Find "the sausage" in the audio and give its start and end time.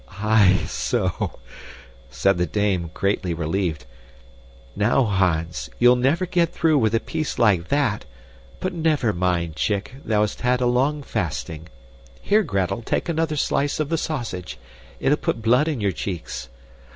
13.89-14.57